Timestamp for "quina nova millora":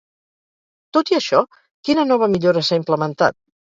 1.91-2.67